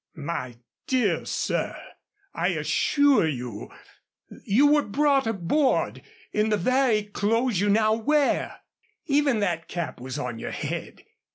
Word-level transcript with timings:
"My 0.15 0.55
dear 0.87 1.25
sir, 1.25 1.77
I 2.33 2.47
assure 2.47 3.27
you 3.27 3.69
you 4.45 4.65
were 4.65 4.81
brought 4.81 5.27
aboard 5.27 6.01
in 6.33 6.49
the 6.49 6.57
very 6.57 7.03
clothes 7.03 7.59
you 7.59 7.69
now 7.69 7.93
wear. 7.93 8.61
Even 9.05 9.41
that 9.41 9.67
cap 9.67 9.99
was 10.01 10.17
on 10.17 10.39
your 10.39 10.49
head. 10.49 11.03